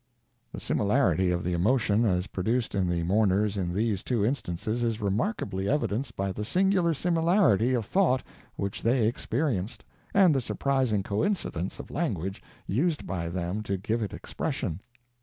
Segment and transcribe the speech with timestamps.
[0.51, 4.99] The similarity of the emotions as produced in the mourners in these two instances is
[4.99, 8.23] remarkably evidenced by the singular similarity of thought
[8.55, 14.11] which they experienced, and the surprising coincidence of language used by them to give it
[14.11, 14.79] expression.